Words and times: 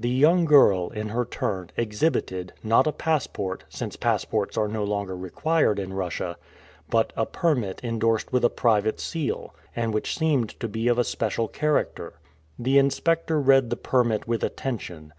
The 0.00 0.10
young 0.10 0.46
girl 0.46 0.90
in 0.90 1.10
her 1.10 1.24
turn, 1.24 1.70
exhibited, 1.76 2.52
not 2.64 2.88
a 2.88 2.92
passport, 2.92 3.62
since 3.68 3.94
passports 3.94 4.58
are 4.58 4.66
no 4.66 4.82
longer 4.82 5.16
required 5.16 5.78
in 5.78 5.92
Russia, 5.92 6.36
but 6.90 7.12
a 7.16 7.24
permit 7.24 7.78
indorsed 7.80 8.32
with 8.32 8.44
a 8.44 8.50
private 8.50 8.98
seal, 8.98 9.54
and 9.76 9.94
which 9.94 10.18
seemed 10.18 10.58
to 10.58 10.66
be 10.66 10.88
of 10.88 10.98
a 10.98 11.04
special 11.04 11.46
character. 11.46 12.14
The 12.58 12.78
inspector 12.78 13.40
read 13.40 13.70
the 13.70 13.76
permit 13.76 14.26
with 14.26 14.42
attention. 14.42 15.12